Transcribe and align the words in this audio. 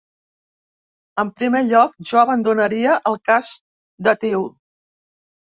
En 1.23 1.29
primer 1.41 1.61
lloc, 1.67 1.93
jo 2.13 2.19
abandonaria 2.21 2.97
el 3.13 3.21
cas 3.31 3.53
Datiu. 4.09 4.43